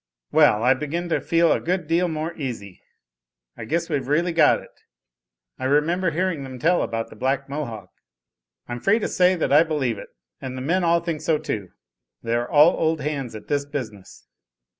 "Well, 0.31 0.63
I 0.63 0.73
begin 0.73 1.09
to 1.09 1.21
feel 1.21 1.51
a 1.51 1.59
good 1.59 1.85
deal 1.85 2.07
more 2.07 2.33
easy. 2.33 2.81
I 3.55 3.65
guess 3.65 3.87
we've 3.87 4.07
really 4.07 4.31
got 4.33 4.59
it. 4.59 4.71
I 5.59 5.65
remember 5.65 6.09
hearing 6.09 6.41
them 6.43 6.57
tell 6.57 6.81
about 6.81 7.11
the 7.11 7.15
Black 7.15 7.47
Mohawk." 7.47 7.91
"I'm 8.67 8.79
free 8.79 8.97
to 8.97 9.07
say 9.07 9.35
that 9.35 9.53
I 9.53 9.61
believe 9.61 9.99
it, 9.99 10.09
and 10.41 10.57
the 10.57 10.61
men 10.63 10.83
all 10.83 11.01
think 11.01 11.21
so 11.21 11.37
too. 11.37 11.69
They 12.23 12.33
are 12.33 12.49
all 12.49 12.71
old 12.71 12.99
hands 13.01 13.35
at 13.35 13.47
this 13.47 13.63
business." 13.67 14.25